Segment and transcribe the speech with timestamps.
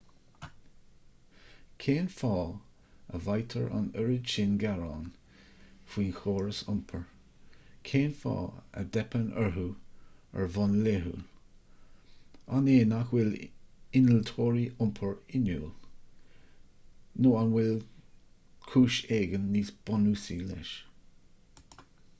[1.81, 2.53] cén fáth
[3.17, 5.03] a bhfaightear an oiread sin gearán
[5.95, 7.03] faoi chórais iompair
[7.89, 9.65] cén fáth a dteipeann orthu
[10.43, 11.21] ar bhonn laethúil
[12.61, 13.37] an é nach bhfuil
[14.01, 15.69] innealtóirí iompair inniúil
[17.27, 17.77] nó an bhfuil
[18.73, 20.73] cúis éigin níos bunúsaí leis